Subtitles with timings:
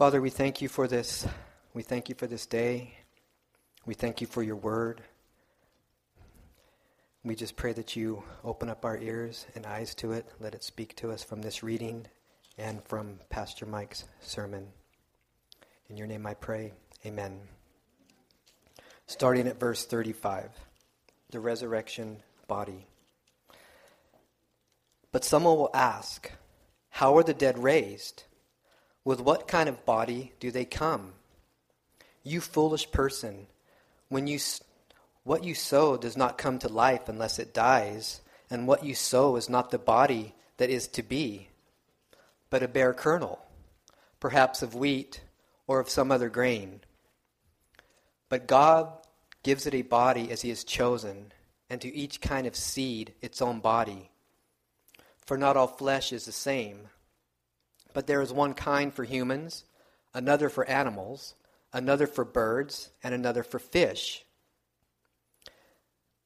[0.00, 1.26] Father, we thank you for this.
[1.74, 2.94] We thank you for this day.
[3.84, 5.02] We thank you for your word.
[7.22, 10.24] We just pray that you open up our ears and eyes to it.
[10.40, 12.06] Let it speak to us from this reading
[12.56, 14.68] and from Pastor Mike's sermon.
[15.90, 16.72] In your name I pray.
[17.04, 17.38] Amen.
[19.06, 20.48] Starting at verse 35
[21.28, 22.86] the resurrection body.
[25.12, 26.32] But someone will ask,
[26.88, 28.24] How are the dead raised?
[29.04, 31.14] With what kind of body do they come?
[32.22, 33.46] You foolish person,
[34.08, 34.38] when you
[35.24, 39.36] what you sow does not come to life unless it dies, and what you sow
[39.36, 41.48] is not the body that is to be,
[42.50, 43.38] but a bare kernel,
[44.18, 45.20] perhaps of wheat
[45.66, 46.80] or of some other grain.
[48.28, 48.92] But God
[49.42, 51.32] gives it a body as he has chosen,
[51.68, 54.10] and to each kind of seed its own body.
[55.24, 56.88] For not all flesh is the same,
[57.92, 59.64] but there is one kind for humans,
[60.14, 61.34] another for animals,
[61.72, 64.24] another for birds, and another for fish.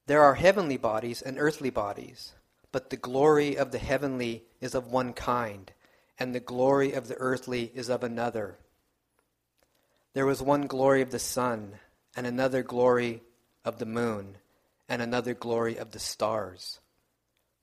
[0.07, 2.35] There are heavenly bodies and earthly bodies,
[2.73, 5.73] but the glory of the heavenly is of one kind,
[6.19, 8.59] and the glory of the earthly is of another.
[10.13, 11.75] There was one glory of the sun,
[12.17, 13.23] and another glory
[13.65, 14.37] of the moon,
[14.89, 16.81] and another glory of the stars.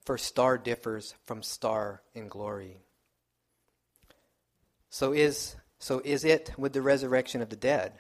[0.04, 2.78] For star differs from star in glory.
[4.92, 7.94] So is, so is it with the resurrection of the dead.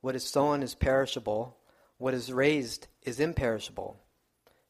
[0.00, 1.56] What is sown is perishable,
[1.98, 3.96] what is raised is imperishable.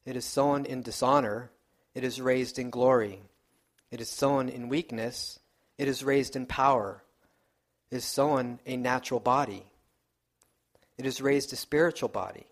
[0.07, 1.51] It is sown in dishonor,
[1.95, 3.21] it is raised in glory.
[3.91, 5.41] It is sown in weakness,
[5.77, 7.05] it is raised in power.
[7.91, 9.65] It is sown a natural body.
[10.97, 12.47] It is raised a spiritual body.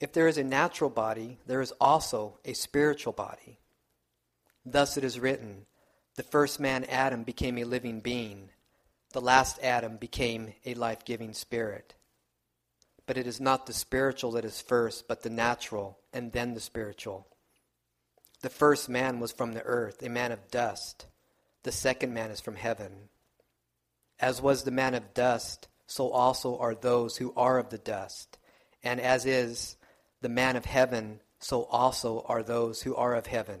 [0.00, 3.58] If there is a natural body, there is also a spiritual body.
[4.64, 5.66] Thus it is written
[6.16, 8.50] The first man, Adam, became a living being,
[9.12, 11.94] the last Adam became a life giving spirit.
[13.06, 16.60] But it is not the spiritual that is first, but the natural, and then the
[16.60, 17.26] spiritual.
[18.42, 21.06] The first man was from the earth, a man of dust.
[21.62, 23.08] The second man is from heaven.
[24.18, 28.38] As was the man of dust, so also are those who are of the dust.
[28.82, 29.76] And as is
[30.20, 33.60] the man of heaven, so also are those who are of heaven.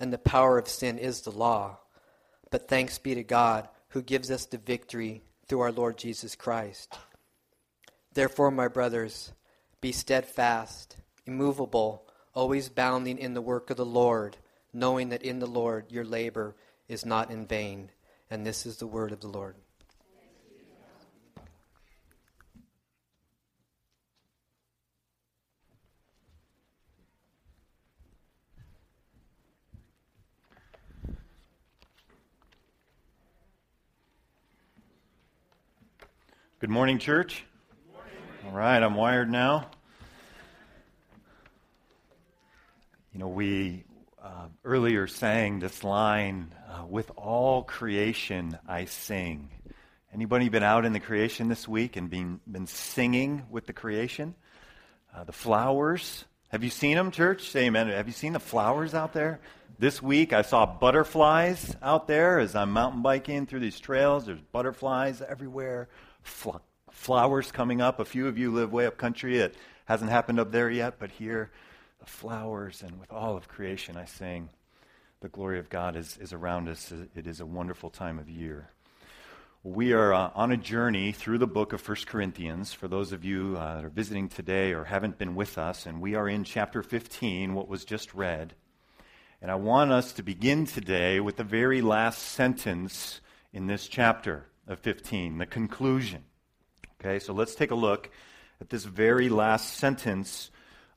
[0.00, 1.78] and the power of sin is the law.
[2.50, 6.96] But thanks be to God who gives us the victory through our Lord Jesus Christ.
[8.12, 9.32] Therefore, my brothers,
[9.80, 10.96] be steadfast,
[11.26, 14.36] immovable, always bounding in the work of the Lord,
[14.72, 16.56] knowing that in the Lord your labor
[16.88, 17.90] is not in vain.
[18.30, 19.56] And this is the word of the Lord.
[36.64, 37.44] Good morning, church.
[38.46, 39.66] All right, I'm wired now.
[43.12, 43.84] You know, we
[44.22, 49.50] uh, earlier sang this line, uh, "With all creation I sing."
[50.14, 54.34] Anybody been out in the creation this week and been been singing with the creation?
[55.14, 56.24] Uh, the flowers.
[56.48, 57.50] Have you seen them, church?
[57.50, 57.88] Say amen.
[57.88, 59.38] Have you seen the flowers out there?
[59.78, 64.24] This week I saw butterflies out there as I'm mountain biking through these trails.
[64.24, 65.90] There's butterflies everywhere.
[66.24, 66.56] Fl-
[66.90, 68.00] flowers coming up.
[68.00, 69.38] A few of you live way up country.
[69.38, 69.54] It
[69.84, 71.50] hasn't happened up there yet, but here,
[72.00, 74.50] the flowers and with all of creation, I sing,
[75.20, 76.92] the glory of God is, is around us.
[77.14, 78.70] It is a wonderful time of year.
[79.62, 82.74] We are uh, on a journey through the book of 1 Corinthians.
[82.74, 86.02] For those of you uh, that are visiting today or haven't been with us, and
[86.02, 88.54] we are in chapter 15, what was just read.
[89.40, 93.22] And I want us to begin today with the very last sentence
[93.54, 94.46] in this chapter.
[94.66, 96.24] Of 15, the conclusion.
[97.00, 98.10] Okay, so let's take a look
[98.60, 100.50] at this very last sentence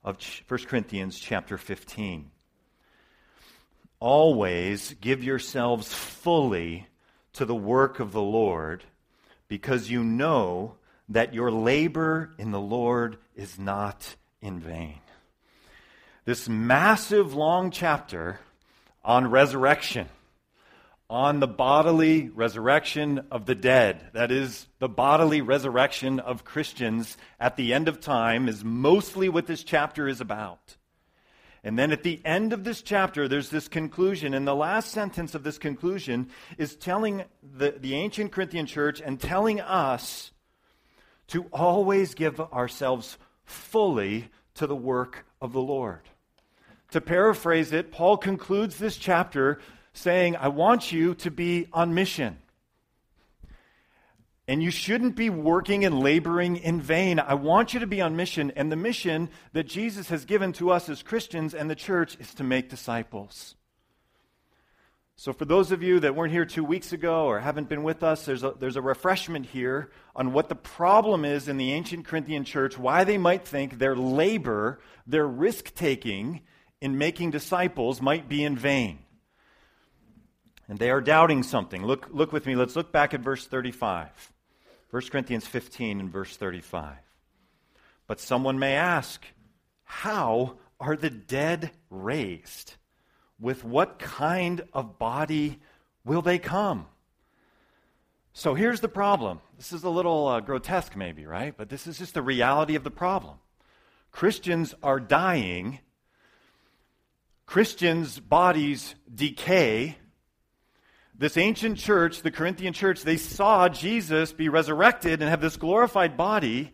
[0.04, 0.16] of
[0.48, 2.30] 1 Corinthians chapter 15.
[4.00, 6.86] Always give yourselves fully
[7.34, 8.84] to the work of the Lord,
[9.48, 10.76] because you know
[11.08, 15.00] that your labor in the Lord is not in vain.
[16.24, 18.40] This massive long chapter
[19.04, 20.08] on resurrection
[21.10, 24.10] on the bodily resurrection of the dead.
[24.12, 29.46] That is, the bodily resurrection of Christians at the end of time is mostly what
[29.46, 30.76] this chapter is about.
[31.64, 34.34] And then at the end of this chapter, there's this conclusion.
[34.34, 39.18] And the last sentence of this conclusion is telling the, the ancient Corinthian church and
[39.18, 40.30] telling us
[41.28, 46.02] to always give ourselves fully to the work of the Lord.
[46.92, 49.58] To paraphrase it, Paul concludes this chapter
[49.98, 52.38] saying, I want you to be on mission.
[54.46, 57.18] And you shouldn't be working and laboring in vain.
[57.18, 58.50] I want you to be on mission.
[58.56, 62.32] And the mission that Jesus has given to us as Christians and the church is
[62.34, 63.56] to make disciples.
[65.16, 68.04] So, for those of you that weren't here two weeks ago or haven't been with
[68.04, 72.06] us, there's a, there's a refreshment here on what the problem is in the ancient
[72.06, 74.78] Corinthian church, why they might think their labor,
[75.08, 76.42] their risk taking
[76.80, 79.00] in making disciples might be in vain.
[80.68, 81.84] And they are doubting something.
[81.84, 82.54] Look, look with me.
[82.54, 84.32] Let's look back at verse 35.
[84.90, 86.96] 1 Corinthians 15 and verse 35.
[88.06, 89.24] But someone may ask,
[89.84, 92.74] How are the dead raised?
[93.40, 95.60] With what kind of body
[96.04, 96.86] will they come?
[98.32, 99.40] So here's the problem.
[99.56, 101.54] This is a little uh, grotesque, maybe, right?
[101.56, 103.38] But this is just the reality of the problem.
[104.10, 105.80] Christians are dying,
[107.46, 109.96] Christians' bodies decay
[111.18, 116.16] this ancient church, the Corinthian church, they saw Jesus be resurrected and have this glorified
[116.16, 116.72] body,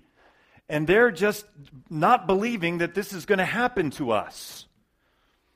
[0.69, 1.47] and they're just
[1.89, 4.67] not believing that this is going to happen to us.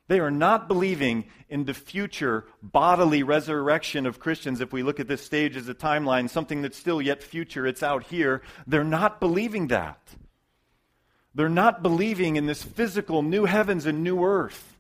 [0.09, 4.63] They are not believing in the future bodily resurrection of Christians.
[4.63, 7.83] If we look at this stage as a timeline, something that's still yet future, it's
[7.83, 8.41] out here.
[8.67, 10.01] They're not believing that.
[11.35, 14.79] They're not believing in this physical new heavens and new earth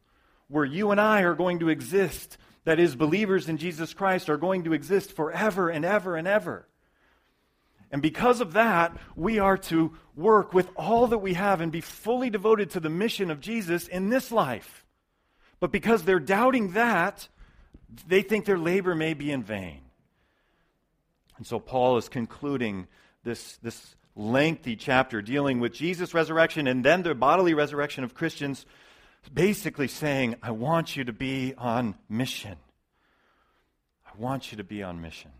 [0.48, 4.36] where you and I are going to exist that is, believers in Jesus Christ are
[4.36, 6.66] going to exist forever and ever and ever.
[7.90, 11.80] And because of that, we are to work with all that we have and be
[11.80, 14.84] fully devoted to the mission of Jesus in this life.
[15.60, 17.28] But because they're doubting that,
[18.06, 19.80] they think their labor may be in vain.
[21.38, 22.88] And so Paul is concluding
[23.24, 28.66] this, this lengthy chapter dealing with Jesus' resurrection and then the bodily resurrection of Christians
[29.32, 32.56] basically saying, I want you to be on mission.
[34.06, 35.30] I want you to be on mission.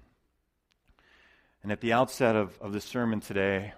[1.62, 3.72] And at the outset of, of the sermon today,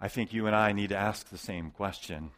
[0.00, 2.30] I think you and I need to ask the same question.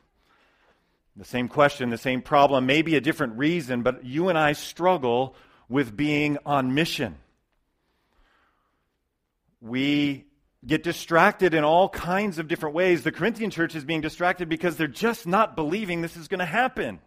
[1.16, 5.34] The same question, the same problem, maybe a different reason, but you and I struggle
[5.68, 7.16] with being on mission.
[9.60, 10.26] We
[10.66, 13.02] get distracted in all kinds of different ways.
[13.02, 16.44] The Corinthian church is being distracted because they're just not believing this is going to
[16.44, 16.98] happen.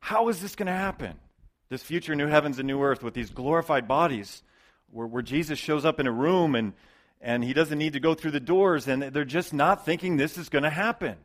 [0.00, 1.14] How is this going to happen?
[1.68, 4.42] This future new heavens and new earth with these glorified bodies,
[4.90, 6.74] where, where Jesus shows up in a room and,
[7.20, 10.38] and he doesn't need to go through the doors, and they're just not thinking this
[10.38, 11.16] is going to happen.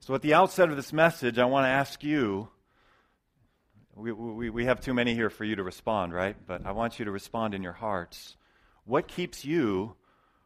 [0.00, 2.48] So, at the outset of this message, I want to ask you
[3.94, 6.34] we, we, we have too many here for you to respond, right?
[6.46, 8.36] But I want you to respond in your hearts.
[8.90, 9.94] What keeps you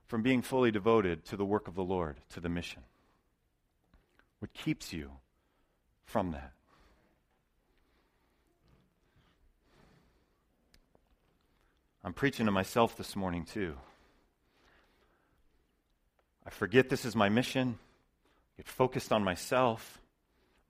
[0.06, 2.82] from being fully devoted to the work of the Lord, to the mission?
[4.38, 5.12] What keeps you
[6.04, 6.52] from that?
[12.04, 13.76] I'm preaching to myself this morning, too.
[16.46, 17.78] I forget this is my mission,
[18.58, 20.02] get focused on myself,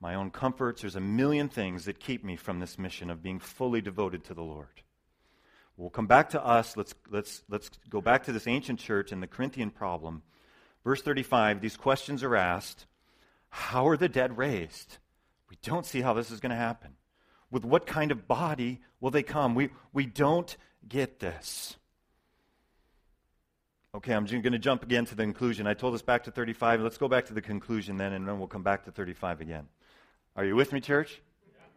[0.01, 0.83] my own comforts.
[0.83, 4.35] There's a million things that keep me from this mission of being fully devoted to
[4.35, 4.84] the Lord.
[5.77, 6.77] We'll come back to us.
[6.77, 10.23] Let's, let's, let's go back to this ancient church and the Corinthian problem.
[10.85, 12.87] Verse 35, these questions are asked
[13.49, 14.99] How are the dead raised?
[15.51, 16.93] We don't see how this is going to happen.
[17.51, 19.55] With what kind of body will they come?
[19.55, 20.57] We, we don't
[20.89, 21.77] get this.
[23.95, 25.69] Okay, I'm going to jump again to the conclusion.
[25.69, 26.81] I told us back to 35.
[26.81, 29.69] Let's go back to the conclusion then, and then we'll come back to 35 again.
[30.35, 31.23] Are you with me, church?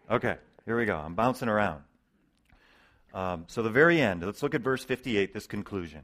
[0.09, 0.97] Okay, here we go.
[0.97, 1.83] I'm bouncing around.
[3.13, 6.01] Um, so, the very end, let's look at verse 58, this conclusion.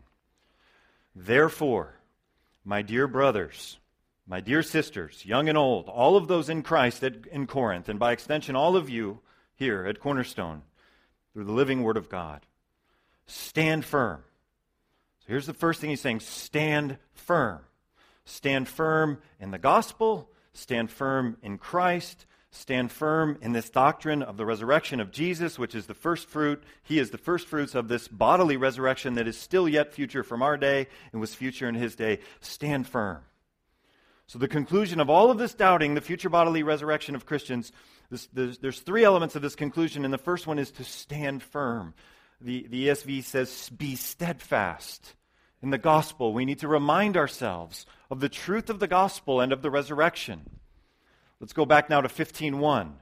[1.15, 1.99] Therefore,
[2.65, 3.77] my dear brothers,
[4.25, 7.99] my dear sisters, young and old, all of those in Christ at, in Corinth, and
[7.99, 9.19] by extension, all of you
[9.55, 10.63] here at Cornerstone,
[11.33, 12.41] through the living Word of God,
[13.27, 14.23] stand firm.
[15.19, 17.59] So here's the first thing he's saying stand firm.
[18.25, 24.37] Stand firm in the gospel, stand firm in Christ, stand firm in this doctrine of
[24.37, 26.63] the resurrection of Jesus, which is the first fruit.
[26.83, 30.43] He is the first fruits of this bodily resurrection that is still yet future from
[30.43, 32.19] our day and was future in his day.
[32.41, 33.23] Stand firm.
[34.27, 37.71] So, the conclusion of all of this doubting, the future bodily resurrection of Christians,
[38.09, 41.43] this, there's, there's, three elements of this conclusion, and the first one is to stand
[41.43, 41.93] firm.
[42.39, 45.15] The, the ESV says, be steadfast
[45.61, 46.33] in the gospel.
[46.33, 50.59] We need to remind ourselves of the truth of the gospel and of the resurrection.
[51.43, 52.93] Let's go back now to 15.1.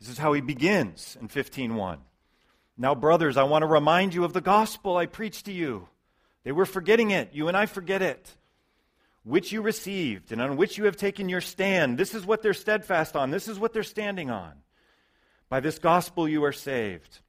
[0.00, 1.98] This is how he begins in 15.1.
[2.76, 5.86] Now, brothers, I want to remind you of the gospel I preached to you.
[6.42, 7.30] They were forgetting it.
[7.34, 8.34] You and I forget it
[9.22, 11.96] which you received and on which you have taken your stand.
[11.96, 13.30] This is what they're steadfast on.
[13.30, 14.54] This is what they're standing on.
[15.48, 17.20] By this gospel you are saved.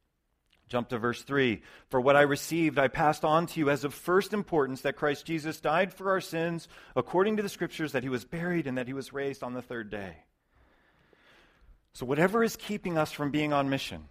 [0.68, 1.62] Jump to verse 3.
[1.92, 5.28] For what I received, I passed on to you as of first importance that Christ
[5.28, 8.88] Jesus died for our sins, according to the Scriptures, that he was buried and that
[8.88, 10.24] he was raised on the third day.
[11.96, 14.08] So, whatever is keeping us from being on mission,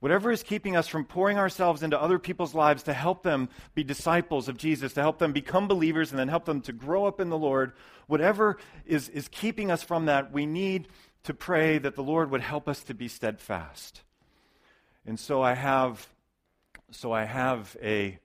[0.00, 3.82] Whatever is keeping us from pouring ourselves into other people's lives to help them be
[3.82, 7.18] disciples of Jesus, to help them become believers, and then help them to grow up
[7.18, 7.72] in the Lord,
[8.06, 10.86] whatever is, is keeping us from that, we need
[11.24, 14.02] to pray that the Lord would help us to be steadfast.
[15.04, 16.06] And so I have,
[16.92, 18.20] so I have a,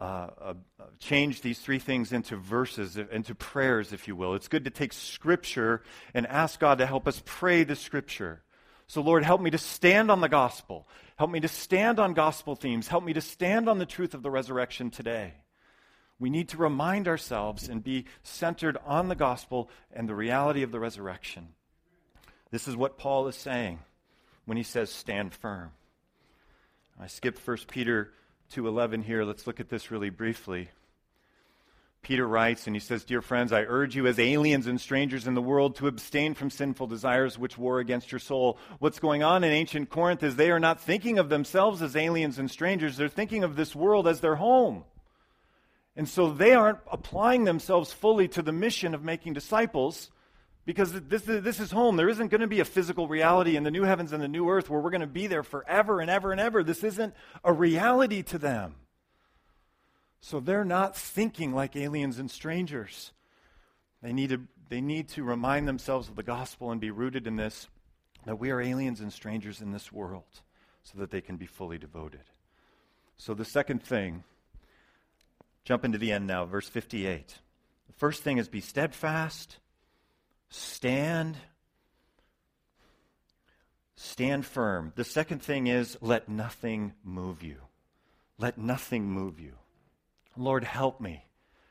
[0.00, 0.56] uh, a,
[0.98, 4.34] change these three things into verses, into prayers, if you will.
[4.34, 5.82] It's good to take Scripture
[6.12, 8.42] and ask God to help us pray the Scripture.
[8.86, 10.88] So, Lord, help me to stand on the gospel.
[11.16, 12.88] Help me to stand on gospel themes.
[12.88, 15.34] Help me to stand on the truth of the resurrection today.
[16.18, 20.72] We need to remind ourselves and be centered on the gospel and the reality of
[20.72, 21.48] the resurrection.
[22.50, 23.80] This is what Paul is saying
[24.44, 25.72] when he says, stand firm.
[27.00, 28.12] I skipped 1 Peter
[28.52, 29.24] 2.11 here.
[29.24, 30.68] Let's look at this really briefly.
[32.02, 35.34] Peter writes, and he says, Dear friends, I urge you as aliens and strangers in
[35.34, 38.58] the world to abstain from sinful desires which war against your soul.
[38.78, 42.38] What's going on in ancient Corinth is they are not thinking of themselves as aliens
[42.38, 44.84] and strangers, they're thinking of this world as their home.
[45.96, 50.10] And so they aren't applying themselves fully to the mission of making disciples
[50.64, 51.96] because this, this is home.
[51.96, 54.48] There isn't going to be a physical reality in the new heavens and the new
[54.48, 56.62] earth where we're going to be there forever and ever and ever.
[56.62, 58.76] This isn't a reality to them.
[60.20, 63.12] So they're not thinking like aliens and strangers.
[64.02, 64.40] They need, to,
[64.70, 67.68] they need to remind themselves of the gospel and be rooted in this
[68.24, 70.24] that we are aliens and strangers in this world
[70.82, 72.22] so that they can be fully devoted.
[73.16, 74.24] So the second thing,
[75.64, 77.38] jump into the end now, verse 58.
[77.86, 79.58] The first thing is be steadfast,
[80.50, 81.36] stand,
[83.96, 84.92] stand firm.
[84.96, 87.56] The second thing is let nothing move you.
[88.38, 89.52] Let nothing move you.
[90.36, 91.24] Lord, help me.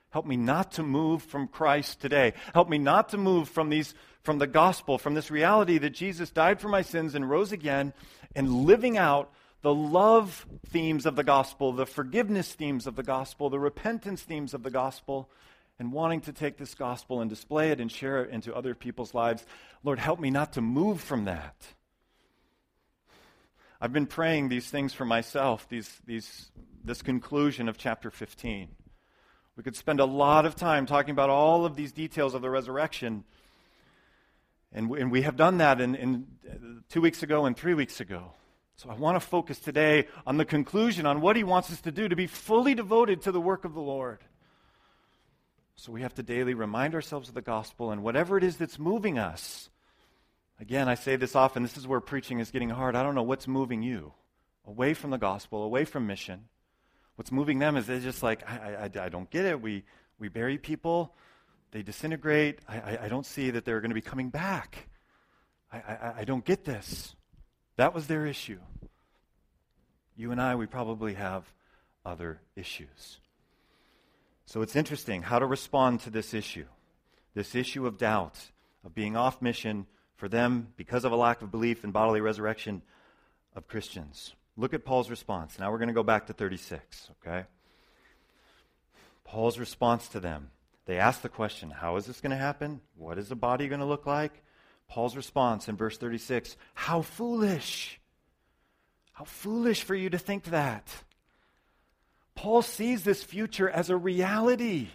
[0.09, 2.33] Help me not to move from Christ today.
[2.53, 6.29] Help me not to move from these from the gospel, from this reality that Jesus
[6.29, 7.93] died for my sins and rose again,
[8.35, 13.49] and living out the love themes of the gospel, the forgiveness themes of the gospel,
[13.49, 15.29] the repentance themes of the gospel,
[15.83, 19.13] and wanting to take this gospel and display it and share it into other people's
[19.13, 19.45] lives.
[19.83, 21.55] Lord, help me not to move from that.
[23.81, 26.51] I've been praying these things for myself, these, these
[26.85, 28.69] this conclusion of chapter 15.
[29.57, 32.49] We could spend a lot of time talking about all of these details of the
[32.49, 33.25] resurrection.
[34.71, 36.55] And we, and we have done that in, in uh,
[36.87, 38.31] two weeks ago and three weeks ago.
[38.77, 41.91] So I want to focus today on the conclusion, on what he wants us to
[41.91, 44.19] do to be fully devoted to the work of the Lord.
[45.75, 48.79] So we have to daily remind ourselves of the gospel and whatever it is that's
[48.79, 49.69] moving us.
[50.59, 52.95] Again, I say this often this is where preaching is getting hard.
[52.95, 54.13] I don't know what's moving you
[54.65, 56.45] away from the gospel, away from mission.
[57.15, 59.61] What's moving them is they're just like, I, I, I don't get it.
[59.61, 59.83] We,
[60.19, 61.15] we bury people,
[61.71, 62.59] they disintegrate.
[62.67, 64.87] I, I, I don't see that they're going to be coming back.
[65.71, 67.15] I, I, I don't get this.
[67.77, 68.59] That was their issue.
[70.15, 71.51] You and I, we probably have
[72.05, 73.19] other issues.
[74.45, 76.65] So it's interesting how to respond to this issue
[77.33, 78.37] this issue of doubt,
[78.85, 82.81] of being off mission for them because of a lack of belief in bodily resurrection
[83.55, 84.35] of Christians.
[84.55, 85.57] Look at Paul's response.
[85.57, 87.45] Now we're going to go back to 36, okay?
[89.23, 90.51] Paul's response to them.
[90.85, 92.81] They ask the question, How is this going to happen?
[92.95, 94.43] What is the body going to look like?
[94.87, 97.99] Paul's response in verse 36 How foolish!
[99.13, 100.87] How foolish for you to think that.
[102.35, 104.87] Paul sees this future as a reality.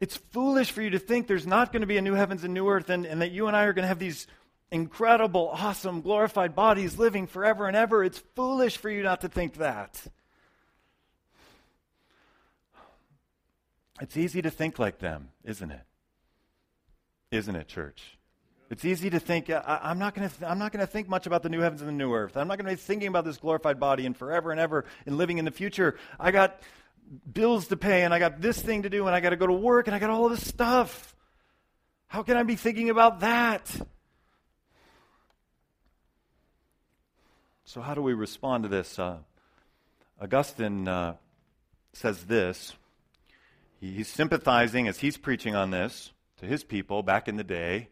[0.00, 2.52] It's foolish for you to think there's not going to be a new heavens and
[2.52, 4.26] new earth and, and that you and I are going to have these
[4.70, 8.02] incredible, awesome, glorified bodies living forever and ever.
[8.02, 10.04] It's foolish for you not to think that.
[14.00, 15.82] It's easy to think like them, isn't it?
[17.30, 18.18] Isn't it, church?
[18.72, 21.82] It's easy to think, I, am not going to think much about the new heavens
[21.82, 22.38] and the new earth.
[22.38, 25.18] I'm not going to be thinking about this glorified body and forever and ever and
[25.18, 25.98] living in the future.
[26.18, 26.58] I got
[27.30, 29.46] bills to pay and I got this thing to do and I got to go
[29.46, 31.14] to work and I got all this stuff.
[32.06, 33.70] How can I be thinking about that?
[37.66, 38.98] So, how do we respond to this?
[38.98, 39.18] Uh,
[40.18, 41.16] Augustine uh,
[41.92, 42.72] says this.
[43.82, 47.88] He's sympathizing as he's preaching on this to his people back in the day.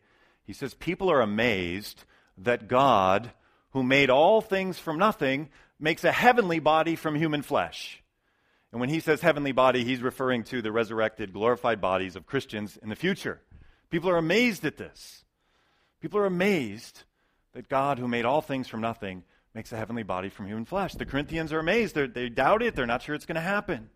[0.51, 2.03] He says, People are amazed
[2.39, 3.31] that God,
[3.71, 8.03] who made all things from nothing, makes a heavenly body from human flesh.
[8.73, 12.77] And when he says heavenly body, he's referring to the resurrected, glorified bodies of Christians
[12.83, 13.41] in the future.
[13.91, 15.25] People are amazed at this.
[16.01, 17.05] People are amazed
[17.53, 19.23] that God, who made all things from nothing,
[19.55, 20.95] makes a heavenly body from human flesh.
[20.95, 21.95] The Corinthians are amazed.
[21.95, 22.75] They're, they doubt it.
[22.75, 23.89] They're not sure it's going to happen.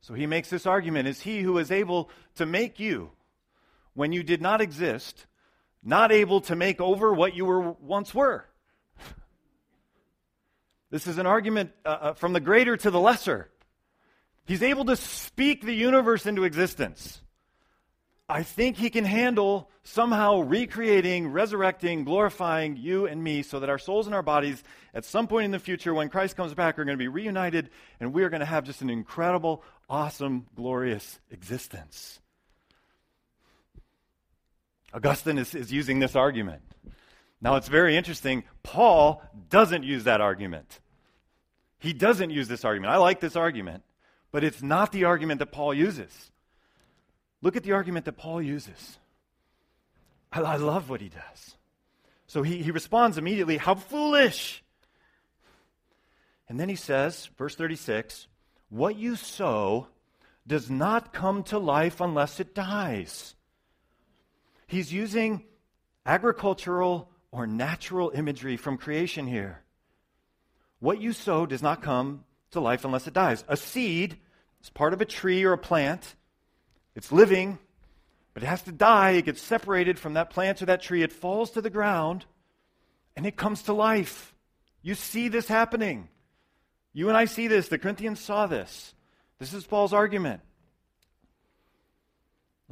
[0.00, 3.10] So he makes this argument Is he who is able to make you,
[3.94, 5.26] when you did not exist,
[5.82, 8.46] not able to make over what you were once were?
[10.90, 13.48] This is an argument uh, uh, from the greater to the lesser.
[14.44, 17.22] He's able to speak the universe into existence.
[18.28, 23.78] I think he can handle somehow recreating, resurrecting, glorifying you and me so that our
[23.78, 24.62] souls and our bodies,
[24.94, 27.70] at some point in the future, when Christ comes back, are going to be reunited
[28.00, 32.20] and we are going to have just an incredible, awesome, glorious existence.
[34.94, 36.62] Augustine is, is using this argument.
[37.40, 38.44] Now, it's very interesting.
[38.62, 40.80] Paul doesn't use that argument.
[41.78, 42.92] He doesn't use this argument.
[42.92, 43.82] I like this argument,
[44.30, 46.30] but it's not the argument that Paul uses.
[47.40, 48.98] Look at the argument that Paul uses.
[50.30, 51.56] I, I love what he does.
[52.28, 54.62] So he, he responds immediately, How foolish!
[56.48, 58.28] And then he says, verse 36,
[58.68, 59.88] What you sow
[60.46, 63.34] does not come to life unless it dies.
[64.72, 65.44] He's using
[66.06, 69.60] agricultural or natural imagery from creation here.
[70.80, 73.44] What you sow does not come to life unless it dies.
[73.48, 74.16] A seed
[74.62, 76.16] is part of a tree or a plant.
[76.94, 77.58] It's living,
[78.32, 79.10] but it has to die.
[79.10, 81.02] It gets separated from that plant or that tree.
[81.02, 82.24] It falls to the ground,
[83.14, 84.34] and it comes to life.
[84.80, 86.08] You see this happening.
[86.94, 87.68] You and I see this.
[87.68, 88.94] The Corinthians saw this.
[89.38, 90.40] This is Paul's argument.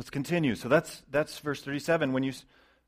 [0.00, 0.54] Let's continue.
[0.54, 2.14] So that's, that's verse 37.
[2.14, 2.32] When you,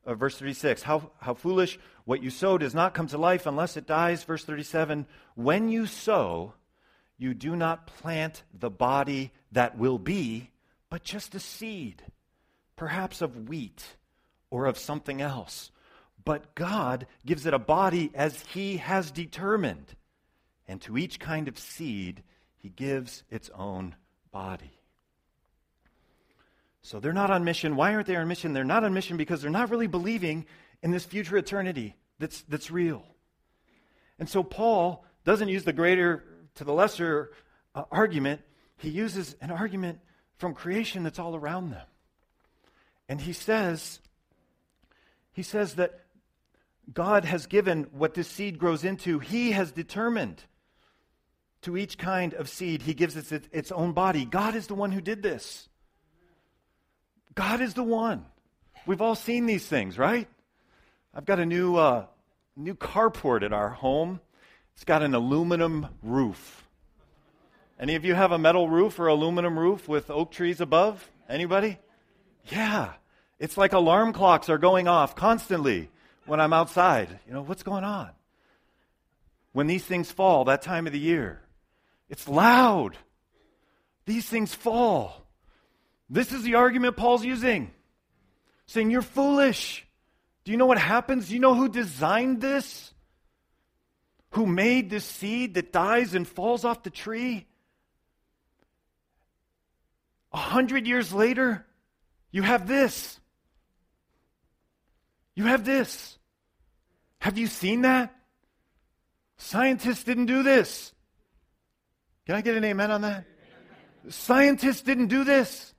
[0.07, 0.81] uh, verse 36.
[0.81, 1.79] How, how foolish.
[2.07, 4.25] What you sow does not come to life unless it dies.
[4.25, 5.05] Verse 37.
[5.35, 6.55] When you sow,
[7.18, 10.53] you do not plant the body that will be,
[10.88, 12.03] but just a seed,
[12.77, 13.85] perhaps of wheat
[14.48, 15.70] or of something else.
[16.25, 19.96] But God gives it a body as He has determined.
[20.66, 22.22] And to each kind of seed,
[22.57, 23.96] He gives its own
[24.31, 24.79] body.
[26.83, 27.77] So they're not on mission.
[27.77, 28.53] Why aren't they on mission?
[28.53, 30.47] They're not on mission because they're not really believing
[30.83, 33.05] in this future eternity that's, that's real.
[34.18, 36.25] And so Paul doesn't use the greater
[36.57, 37.31] to the lesser
[37.75, 38.42] uh, argument,
[38.77, 40.01] he uses an argument
[40.37, 41.87] from creation that's all around them.
[43.09, 44.01] And he says,
[45.33, 46.01] he says that
[46.92, 50.42] God has given what this seed grows into, he has determined
[51.62, 54.25] to each kind of seed, he gives it its own body.
[54.25, 55.68] God is the one who did this.
[57.35, 58.25] God is the one.
[58.87, 60.29] We've all seen these things, right?
[61.14, 62.07] I've got a new, uh,
[62.57, 64.21] new carport at our home.
[64.75, 66.64] It's got an aluminum roof.
[67.79, 71.09] Any of you have a metal roof or aluminum roof with oak trees above?
[71.29, 71.79] Anybody?
[72.47, 72.92] Yeah.
[73.38, 75.90] It's like alarm clocks are going off constantly
[76.27, 77.18] when I'm outside.
[77.27, 78.11] You know, what's going on?
[79.53, 81.40] When these things fall that time of the year,
[82.09, 82.97] it's loud.
[84.07, 85.22] These things fall.
[86.12, 87.70] This is the argument Paul's using.
[88.66, 89.87] Saying, You're foolish.
[90.44, 91.29] Do you know what happens?
[91.29, 92.92] Do you know who designed this?
[94.33, 97.46] Who made this seed that dies and falls off the tree?
[100.33, 101.64] A hundred years later,
[102.31, 103.18] you have this.
[105.35, 106.18] You have this.
[107.20, 108.14] Have you seen that?
[109.38, 110.92] Scientists didn't do this.
[112.27, 113.25] Can I get an amen on that?
[114.11, 115.72] Scientists didn't do this.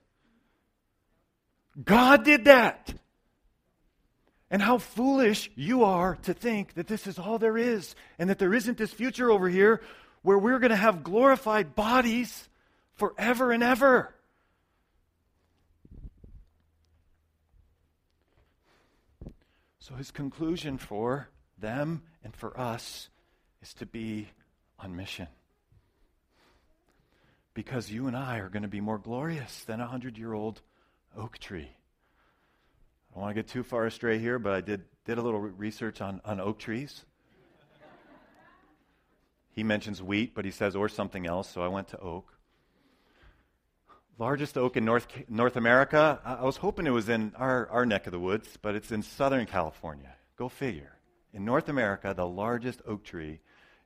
[1.82, 2.94] God did that.
[4.50, 8.38] And how foolish you are to think that this is all there is and that
[8.38, 9.80] there isn't this future over here
[10.22, 12.48] where we're going to have glorified bodies
[12.94, 14.14] forever and ever.
[19.80, 23.08] So his conclusion for them and for us
[23.60, 24.28] is to be
[24.78, 25.26] on mission.
[27.54, 30.60] because you and I are going to be more glorious than a hundred year old
[31.16, 31.70] oak tree.
[33.10, 35.40] I don't want to get too far astray here, but I did, did a little
[35.40, 37.04] research on, on oak trees.
[39.54, 42.32] He mentions wheat, but he says or something else, so I went to oak.
[44.18, 46.20] Largest oak in North, North America.
[46.24, 49.02] I was hoping it was in our, our neck of the woods, but it's in
[49.02, 50.14] Southern California.
[50.36, 50.98] Go figure.
[51.32, 53.40] In North America, the largest oak tree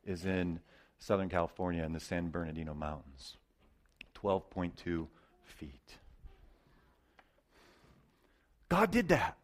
[0.04, 0.60] is in
[0.98, 3.36] Southern California in the San Bernardino Mountains.
[4.22, 5.06] 12.2
[5.44, 5.98] feet.
[8.68, 9.38] God did that.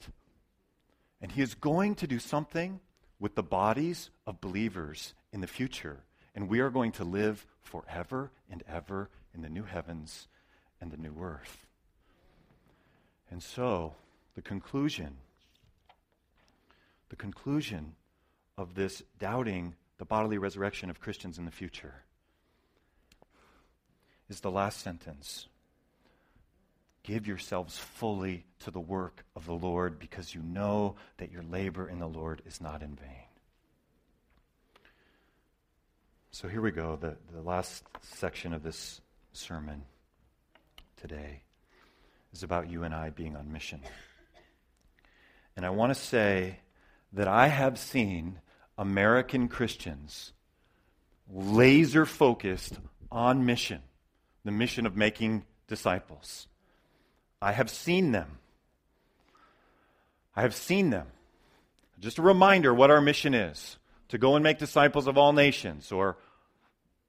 [1.20, 2.80] And He is going to do something
[3.18, 6.00] with the bodies of believers in the future.
[6.34, 10.28] And we are going to live forever and ever in the new heavens
[10.80, 11.66] and the new earth.
[13.30, 13.94] And so,
[14.34, 15.16] the conclusion,
[17.08, 17.94] the conclusion
[18.58, 21.94] of this doubting the bodily resurrection of Christians in the future
[24.28, 25.48] is the last sentence.
[27.04, 31.88] Give yourselves fully to the work of the Lord because you know that your labor
[31.88, 33.28] in the Lord is not in vain.
[36.30, 39.82] So here we go, the, the last section of this sermon
[40.96, 41.42] today
[42.32, 43.82] is about you and I being on mission.
[45.56, 46.58] And I want to say
[47.12, 48.40] that I have seen
[48.78, 50.32] American Christians
[51.30, 52.78] laser focused
[53.12, 53.82] on mission,
[54.44, 56.48] the mission of making disciples.
[57.44, 58.38] I have seen them.
[60.34, 61.08] I have seen them.
[62.00, 63.76] Just a reminder what our mission is
[64.08, 66.16] to go and make disciples of all nations, or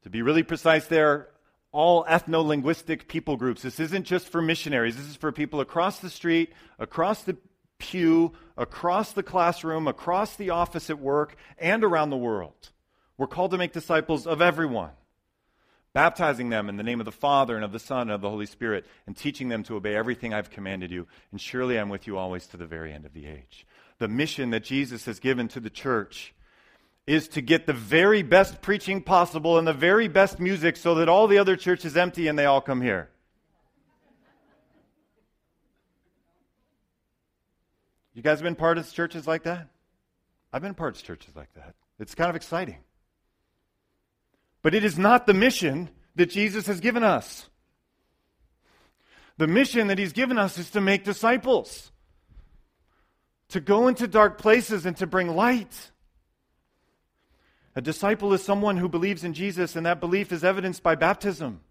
[0.04, 1.30] to be really precise there,
[1.72, 3.62] all ethno linguistic people groups.
[3.62, 7.38] This isn't just for missionaries, this is for people across the street, across the
[7.78, 12.72] pew, across the classroom, across the office at work, and around the world.
[13.18, 14.92] We're called to make disciples of everyone,
[15.96, 18.30] baptizing them in the name of the Father and of the Son and of the
[18.30, 21.08] Holy Spirit, and teaching them to obey everything I've commanded you.
[21.32, 23.66] And surely I'm with you always to the very end of the age.
[23.98, 26.34] The mission that Jesus has given to the church
[27.08, 31.08] is to get the very best preaching possible and the very best music so that
[31.08, 33.10] all the other church is empty and they all come here.
[38.14, 39.68] You guys been part of churches like that?
[40.52, 41.74] I've been part of churches like that.
[42.00, 42.80] It's kind of exciting.
[44.66, 47.48] But it is not the mission that Jesus has given us.
[49.38, 51.92] The mission that he's given us is to make disciples,
[53.50, 55.92] to go into dark places and to bring light.
[57.76, 61.62] A disciple is someone who believes in Jesus, and that belief is evidenced by baptism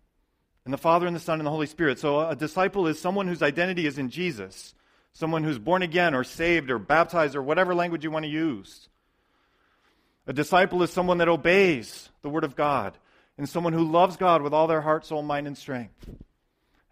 [0.65, 1.99] in the Father and the Son and the Holy Spirit.
[1.99, 4.73] So a disciple is someone whose identity is in Jesus
[5.15, 8.89] someone who's born again or saved or baptized or whatever language you want to use.
[10.29, 12.99] A disciple is someone that obeys the Word of God
[13.39, 16.09] and someone who loves God with all their heart, soul, mind, and strength.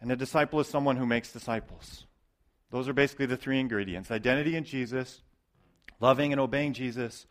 [0.00, 2.06] And a disciple is someone who makes disciples.
[2.70, 5.22] Those are basically the three ingredients identity in Jesus,
[6.00, 7.26] loving and obeying Jesus,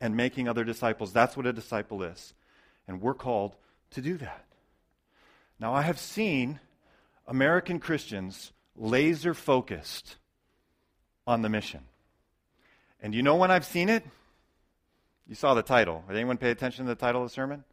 [0.00, 1.12] and making other disciples.
[1.12, 2.34] That's what a disciple is.
[2.88, 3.54] And we're called
[3.92, 4.44] to do that.
[5.60, 6.58] Now, I have seen
[7.28, 10.16] American Christians laser focused
[11.26, 11.80] on the mission.
[13.00, 14.04] And you know when I've seen it?
[15.26, 16.04] You saw the title.
[16.08, 17.64] Did anyone pay attention to the title of the sermon?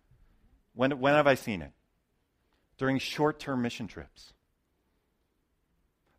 [0.74, 1.72] When, when have I seen it?
[2.78, 4.34] During short term mission trips.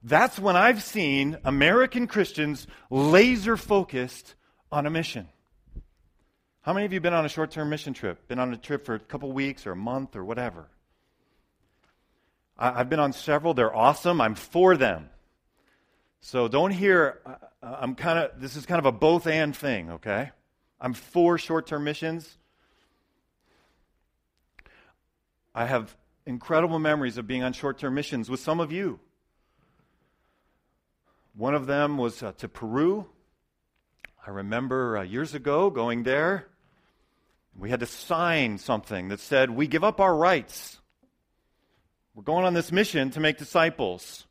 [0.03, 4.35] That's when I've seen American Christians laser focused
[4.71, 5.29] on a mission.
[6.63, 8.29] How many of you been on a short term mission trip?
[8.29, 10.69] Been on a trip for a couple weeks or a month or whatever?
[12.59, 13.55] I, have been on several.
[13.55, 14.21] They're awesome.
[14.21, 15.09] I'm for them.
[16.21, 19.57] So don't hear, uh, uh, I'm kind of, this is kind of a both and
[19.57, 20.31] thing, okay?
[20.83, 22.37] I'm for short term missions.
[25.55, 28.99] I have incredible memories of being on short term missions with some of you.
[31.37, 33.07] One of them was uh, to Peru.
[34.27, 36.49] I remember uh, years ago going there.
[37.57, 40.81] We had to sign something that said, We give up our rights.
[42.15, 44.27] We're going on this mission to make disciples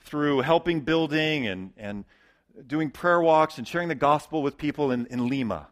[0.00, 2.04] through helping building and, and
[2.64, 5.68] doing prayer walks and sharing the gospel with people in, in Lima.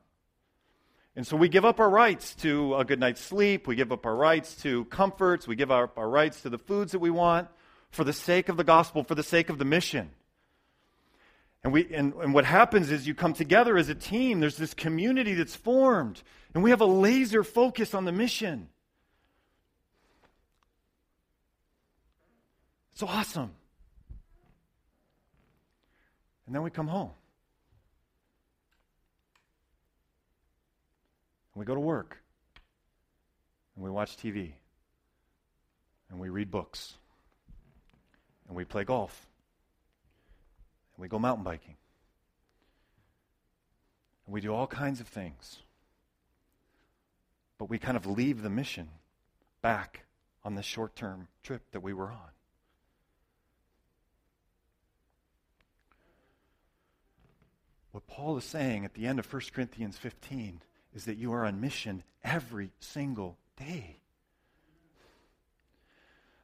[1.16, 3.68] And so we give up our rights to a good night's sleep.
[3.68, 5.46] We give up our rights to comforts.
[5.46, 7.48] We give up our rights to the foods that we want
[7.90, 10.10] for the sake of the gospel, for the sake of the mission.
[11.62, 14.40] And, we, and, and what happens is you come together as a team.
[14.40, 16.22] There's this community that's formed.
[16.52, 18.68] And we have a laser focus on the mission.
[22.92, 23.52] It's awesome.
[26.46, 27.10] And then we come home.
[31.54, 32.18] And we go to work.
[33.74, 34.52] And we watch TV.
[36.10, 36.94] And we read books,
[38.46, 39.26] and we play golf,
[40.94, 41.76] and we go mountain biking,
[44.24, 45.60] and we do all kinds of things.
[47.58, 48.90] But we kind of leave the mission
[49.60, 50.04] back
[50.44, 52.30] on this short term trip that we were on.
[57.90, 60.60] What Paul is saying at the end of 1 Corinthians 15
[60.94, 63.98] is that you are on mission every single day.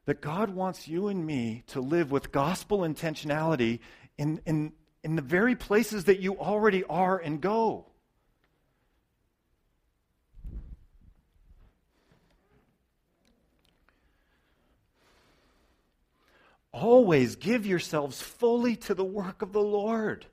[0.07, 3.79] That God wants you and me to live with gospel intentionality
[4.19, 4.73] in, in,
[5.05, 7.87] in the very places that you already are and go.
[16.73, 20.27] Always give yourselves fully to the work of the Lord.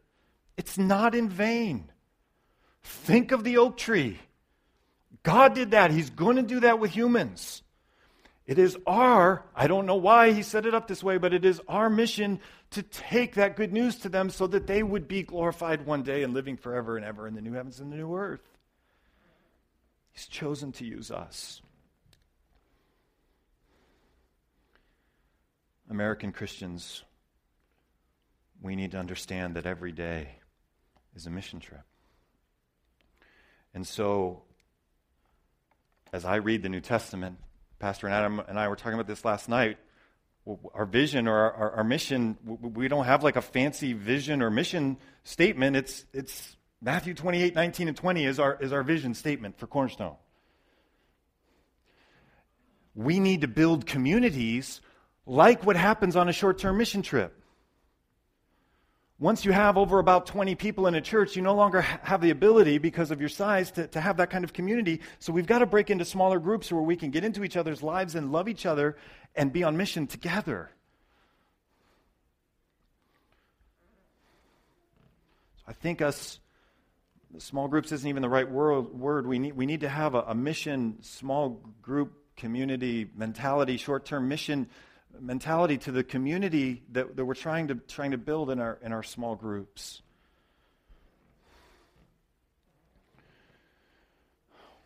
[0.56, 1.92] It's not in vain.
[2.88, 4.19] Think of the oak tree.
[5.23, 5.91] God did that.
[5.91, 7.62] He's going to do that with humans.
[8.45, 11.43] It is our, I don't know why he set it up this way, but it
[11.43, 12.39] is our mission
[12.71, 16.23] to take that good news to them so that they would be glorified one day
[16.23, 18.58] and living forever and ever in the new heavens and the new earth.
[20.12, 21.62] He's chosen to use us.
[25.89, 27.04] American Christians,
[28.62, 30.30] we need to understand that every day
[31.15, 31.84] is a mission trip.
[33.74, 34.44] And so,
[36.12, 37.38] as I read the New Testament,
[37.80, 39.78] Pastor and Adam and I were talking about this last night.
[40.74, 44.98] Our vision or our, our, mission, we don't have like a fancy vision or mission
[45.26, 45.76] statement.
[45.76, 50.16] It's, it's Matthew 28, 19, and 20 is our, is our vision statement for Cornerstone.
[52.96, 54.80] We need to build communities
[55.26, 57.38] like what happens on a short term mission trip.
[59.20, 62.30] Once you have over about 20 people in a church, you no longer have the
[62.30, 65.02] ability, because of your size, to, to have that kind of community.
[65.18, 67.82] So we've got to break into smaller groups where we can get into each other's
[67.82, 68.96] lives and love each other
[69.36, 70.70] and be on mission together.
[75.58, 76.40] So I think us,
[77.40, 79.26] small groups isn't even the right word.
[79.26, 84.28] We need, we need to have a, a mission, small group community mentality, short term
[84.28, 84.70] mission
[85.20, 88.92] mentality to the community that, that we're trying to, trying to build in our, in
[88.92, 90.02] our small groups.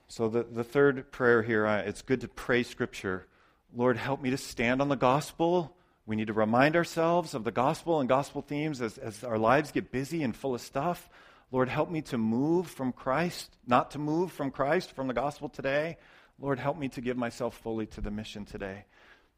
[0.08, 3.28] So, the, the third prayer here, it's good to pray Scripture.
[3.74, 5.76] Lord, help me to stand on the gospel.
[6.06, 9.72] We need to remind ourselves of the gospel and gospel themes as, as our lives
[9.72, 11.10] get busy and full of stuff.
[11.52, 15.48] Lord, help me to move from Christ, not to move from Christ, from the gospel
[15.48, 15.98] today.
[16.40, 18.86] Lord, help me to give myself fully to the mission today.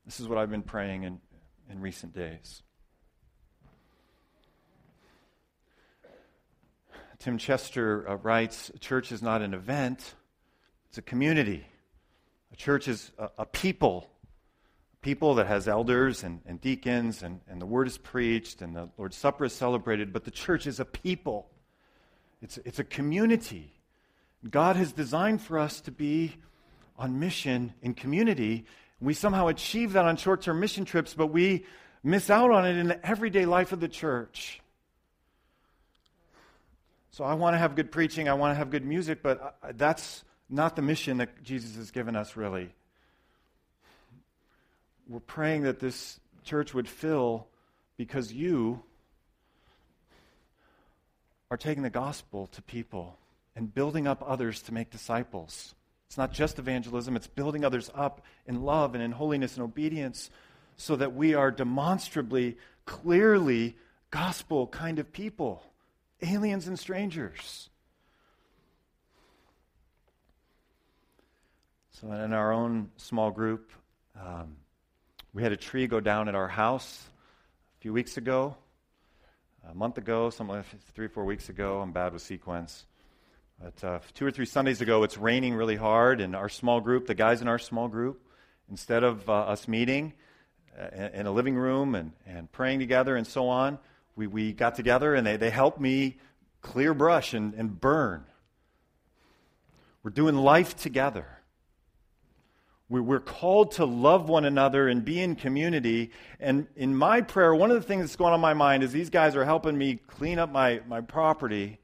[0.06, 1.20] This is what I've been praying in,
[1.70, 2.62] in recent days.
[7.20, 10.16] Tim Chester uh, writes Church is not an event,
[10.90, 11.66] it's a community.
[12.52, 14.10] A church is a, a people,
[14.94, 18.76] a people that has elders and, and deacons, and, and the word is preached, and
[18.76, 21.50] the Lord's Supper is celebrated, but the church is a people.
[22.42, 23.74] It's, it's a community.
[24.50, 26.36] God has designed for us to be
[26.98, 28.66] on mission in community,
[29.02, 31.66] we somehow achieve that on short term mission trips, but we
[32.04, 34.62] miss out on it in the everyday life of the church.
[37.12, 39.52] So I want to have good preaching, I want to have good music, but uh,
[39.62, 42.70] uh, that's not the mission that Jesus has given us, really.
[45.08, 47.48] We're praying that this church would fill
[47.98, 48.82] because you
[51.52, 53.18] are taking the gospel to people
[53.56, 55.76] and building up others to make disciples.
[56.14, 60.30] It's not just evangelism, it's building others up in love and in holiness and obedience
[60.78, 63.76] so that we are demonstrably, clearly
[64.12, 65.64] gospel kind of people,
[66.22, 67.68] aliens and strangers.
[72.00, 73.72] So, in our own small group,
[74.16, 74.58] um,
[75.34, 77.08] we had a tree go down at our house
[77.80, 78.56] a few weeks ago,
[79.68, 81.82] a month ago, something like three or four weeks ago.
[81.82, 82.86] I'm bad with sequence.
[83.62, 87.08] But uh, two or three Sundays ago, it's raining really hard, and our small group,
[87.08, 88.22] the guys in our small group,
[88.70, 90.14] instead of uh, us meeting
[90.78, 93.78] uh, in a living room and, and praying together and so on,
[94.16, 96.18] we, we got together and they, they helped me
[96.62, 98.26] clear brush and, and burn.
[100.02, 101.28] We're doing life together.
[102.90, 106.12] We're called to love one another and be in community.
[106.40, 108.92] And in my prayer, one of the things that's going on in my mind is
[108.92, 111.80] these guys are helping me clean up my, my property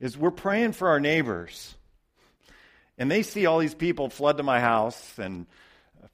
[0.00, 1.74] is we're praying for our neighbors.
[2.98, 5.46] And they see all these people flood to my house and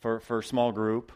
[0.01, 1.13] for, for a small group.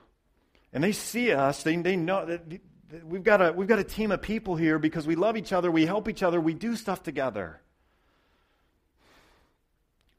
[0.72, 1.62] And they see us.
[1.62, 2.60] They, they know that
[3.04, 5.70] we've got, a, we've got a team of people here because we love each other,
[5.70, 7.60] we help each other, we do stuff together.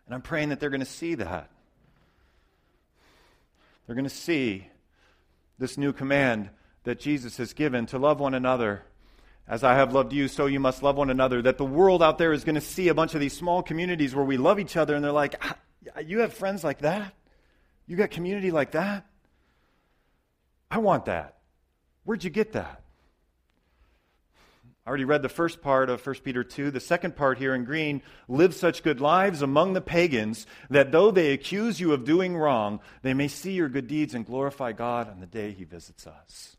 [0.06, 1.50] And I'm praying that they're going to see that.
[3.86, 4.68] They're going to see
[5.58, 6.50] this new command
[6.84, 8.84] that Jesus has given to love one another.
[9.48, 11.42] As I have loved you, so you must love one another.
[11.42, 14.16] That the world out there is going to see a bunch of these small communities
[14.16, 15.58] where we love each other and they're like, ah,
[16.06, 17.14] You have friends like that?
[17.88, 19.06] You got community like that?
[20.70, 21.40] I want that.
[22.04, 22.82] Where'd you get that?
[24.86, 26.72] I already read the first part of 1 Peter 2.
[26.72, 31.12] The second part here in green live such good lives among the pagans that though
[31.12, 35.08] they accuse you of doing wrong, they may see your good deeds and glorify God
[35.08, 36.58] on the day he visits us.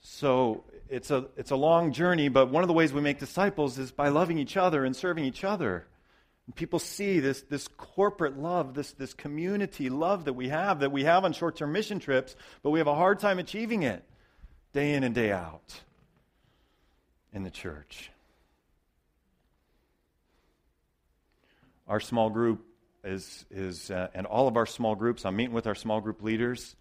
[0.00, 3.78] So it's a, it's a long journey, but one of the ways we make disciples
[3.78, 5.86] is by loving each other and serving each other.
[6.46, 10.92] And people see this, this corporate love, this, this community love that we have, that
[10.92, 14.04] we have on short term mission trips, but we have a hard time achieving it
[14.72, 15.80] day in and day out
[17.32, 18.12] in the church.
[21.88, 22.64] Our small group
[23.02, 26.22] is, is uh, and all of our small groups, I'm meeting with our small group
[26.22, 26.76] leaders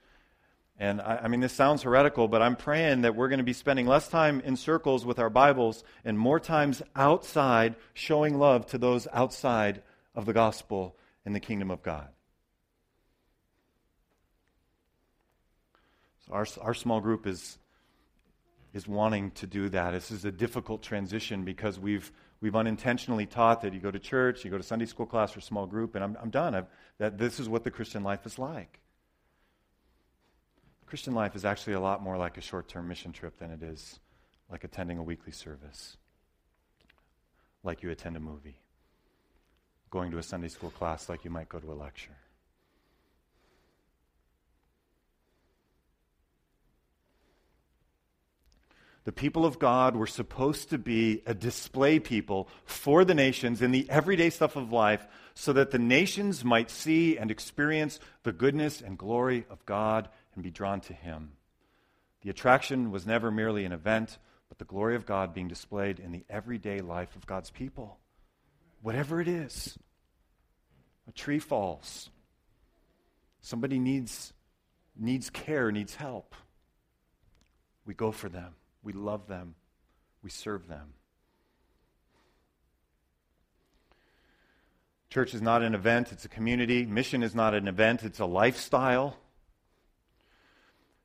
[0.80, 3.54] and I, I, mean, this sounds heretical, but I'm praying that we're going to be
[3.54, 8.78] spending less time in circles with our Bibles and more times outside showing love to
[8.78, 9.84] those outside
[10.16, 12.08] of the gospel and the kingdom of God.
[16.26, 17.60] So our, our small group is,
[18.74, 19.92] is wanting to do that.
[19.92, 24.44] This is a difficult transition because we've, we've unintentionally taught that you go to church,
[24.44, 26.56] you go to Sunday school class or small group, and I'm, I'm done.
[26.56, 28.80] I've, that this is what the Christian life is like.
[30.94, 33.64] Christian life is actually a lot more like a short term mission trip than it
[33.64, 34.00] is
[34.52, 35.98] like attending a weekly service,
[37.64, 38.58] like you attend a movie,
[39.90, 42.16] going to a Sunday school class like you might go to a lecture.
[49.06, 53.72] The people of God were supposed to be a display people for the nations in
[53.72, 58.80] the everyday stuff of life so that the nations might see and experience the goodness
[58.80, 61.34] and glory of God and be drawn to him.
[62.22, 64.18] The attraction was never merely an event,
[64.50, 67.98] but the glory of God being displayed in the everyday life of God's people.
[68.82, 69.78] Whatever it is,
[71.08, 72.10] a tree falls,
[73.42, 74.34] somebody needs,
[74.98, 76.36] needs care, needs help.
[77.86, 79.56] We go for them, we love them,
[80.22, 80.94] we serve them.
[85.14, 86.88] Church is not an event, it's a community.
[86.88, 89.16] Mission is not an event, it's a lifestyle.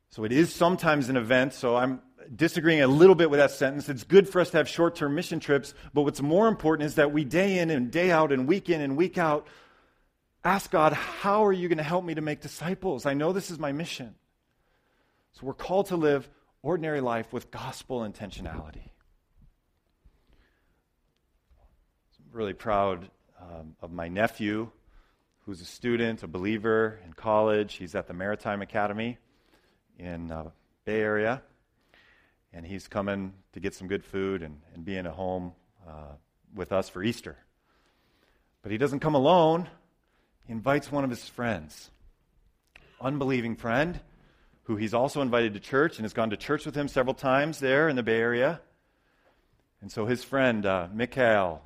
[0.09, 2.01] So it is sometimes an event, so I'm
[2.35, 3.89] disagreeing a little bit with that sentence.
[3.89, 6.95] It's good for us to have short term mission trips, but what's more important is
[6.95, 9.47] that we day in and day out and week in and week out
[10.43, 13.05] ask God, how are you going to help me to make disciples?
[13.05, 14.15] I know this is my mission.
[15.33, 16.29] So we're called to live
[16.61, 18.89] ordinary life with gospel intentionality.
[22.17, 24.71] I'm really proud um, of my nephew,
[25.45, 27.75] who's a student, a believer in college.
[27.75, 29.17] He's at the Maritime Academy
[29.99, 30.49] in uh,
[30.85, 31.41] Bay Area,
[32.53, 35.51] and he's coming to get some good food and, and be in a home
[35.87, 36.13] uh,
[36.55, 37.37] with us for Easter.
[38.63, 39.69] But he doesn't come alone.
[40.47, 41.91] He invites one of his friends,
[42.99, 43.99] unbelieving friend,
[44.63, 47.59] who he's also invited to church and has gone to church with him several times
[47.59, 48.61] there in the Bay Area.
[49.81, 51.61] And so his friend, uh, Mikhail,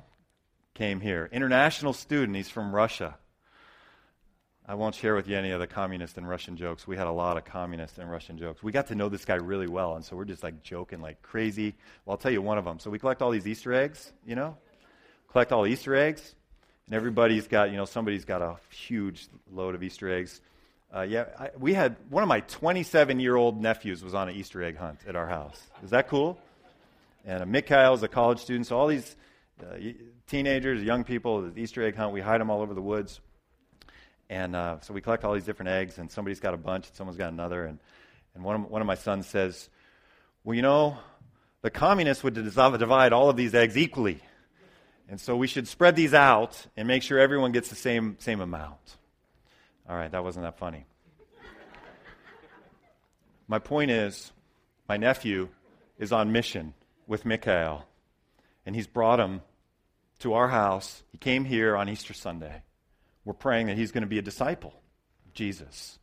[0.74, 1.28] came here.
[1.32, 2.36] International student.
[2.36, 3.16] He's from Russia.
[4.66, 6.86] I won't share with you any of the communist and Russian jokes.
[6.86, 8.62] We had a lot of communist and Russian jokes.
[8.62, 11.20] We got to know this guy really well, and so we're just like joking like
[11.20, 11.74] crazy.
[12.04, 12.78] Well, I'll tell you one of them.
[12.78, 14.56] So we collect all these Easter eggs, you know,
[15.30, 16.34] collect all the Easter eggs,
[16.86, 20.40] and everybody's got, you know, somebody's got a huge load of Easter eggs.
[20.94, 24.34] Uh, yeah, I, we had one of my 27 year old nephews was on an
[24.34, 25.60] Easter egg hunt at our house.
[25.82, 26.38] Is that cool?
[27.26, 29.14] And uh, Mikhail is a college student, so all these
[29.60, 29.76] uh,
[30.26, 33.20] teenagers, young people, the Easter egg hunt, we hide them all over the woods.
[34.30, 36.96] And uh, so we collect all these different eggs, and somebody's got a bunch, and
[36.96, 37.66] someone's got another.
[37.66, 37.78] And,
[38.34, 39.68] and one, of, one of my sons says,
[40.42, 40.98] Well, you know,
[41.62, 44.20] the communists would divide all of these eggs equally.
[45.08, 48.40] And so we should spread these out and make sure everyone gets the same, same
[48.40, 48.96] amount.
[49.88, 50.86] All right, that wasn't that funny.
[53.48, 54.32] my point is,
[54.88, 55.48] my nephew
[55.98, 56.72] is on mission
[57.06, 57.86] with Mikhail,
[58.64, 59.42] and he's brought him
[60.20, 61.02] to our house.
[61.12, 62.62] He came here on Easter Sunday.
[63.24, 64.74] We're praying that he's going to be a disciple
[65.26, 65.98] of Jesus.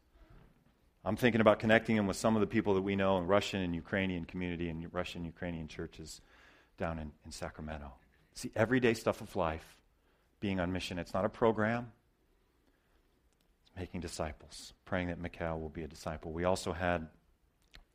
[1.03, 3.61] I'm thinking about connecting him with some of the people that we know in Russian
[3.61, 6.21] and Ukrainian community and Russian Ukrainian churches
[6.77, 7.91] down in, in Sacramento.
[8.33, 9.77] See, everyday stuff of life,
[10.39, 10.97] being on mission.
[10.99, 11.91] It's not a program,
[13.63, 16.31] it's making disciples, praying that Mikhail will be a disciple.
[16.31, 17.07] We also had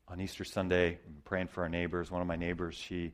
[0.09, 2.11] on Easter Sunday, praying for our neighbors.
[2.11, 3.12] One of my neighbors, she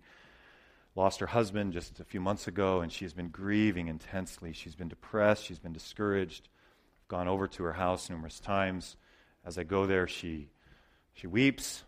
[0.95, 4.53] lost her husband just a few months ago, and she's been grieving intensely.
[4.53, 6.49] She's been depressed, she's been discouraged.
[7.03, 8.97] I've gone over to her house numerous times
[9.45, 10.49] as I go there, she,
[11.14, 11.82] she weeps.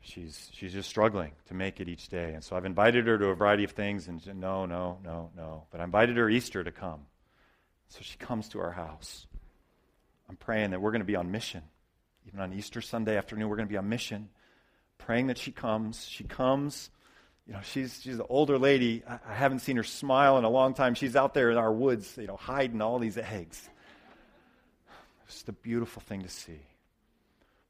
[0.00, 2.32] She's, she's just struggling to make it each day.
[2.32, 5.64] And so I've invited her to a variety of things, and no, no, no, no.
[5.70, 7.00] But I invited her Easter to come.
[7.88, 9.26] So she comes to our house.
[10.28, 11.62] I'm praying that we're going to be on mission.
[12.26, 14.28] Even on Easter Sunday afternoon, we're going to be on mission.
[14.98, 16.06] Praying that she comes.
[16.06, 16.90] She comes.
[17.48, 19.02] You know, she's, she's an older lady.
[19.08, 20.94] I, I haven't seen her smile in a long time.
[20.94, 23.68] She's out there in our woods, you know, hiding all these eggs.
[25.26, 26.60] It's a beautiful thing to see.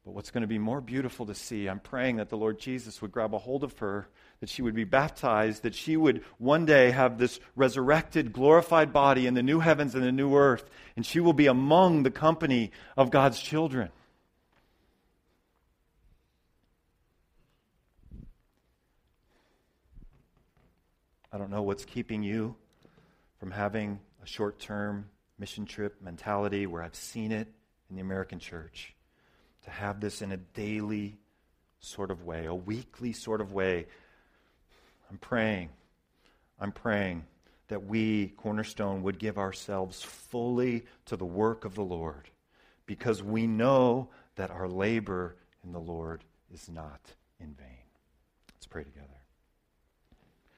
[0.04, 3.00] But what's going to be more beautiful to see, I'm praying that the Lord Jesus
[3.02, 4.08] would grab a hold of her,
[4.40, 9.26] that she would be baptized, that she would one day have this resurrected, glorified body
[9.26, 12.72] in the new heavens and the new earth, and she will be among the company
[12.96, 13.90] of God's children.
[21.32, 22.56] I don't know what's keeping you
[23.38, 25.08] from having a short term
[25.38, 27.48] mission trip mentality where I've seen it
[27.90, 28.94] in the American church.
[29.64, 31.18] To have this in a daily
[31.80, 33.86] sort of way, a weekly sort of way.
[35.10, 35.68] I'm praying,
[36.58, 37.24] I'm praying
[37.68, 42.30] that we, Cornerstone, would give ourselves fully to the work of the Lord
[42.86, 47.00] because we know that our labor in the Lord is not
[47.38, 47.84] in vain.
[48.54, 49.17] Let's pray together.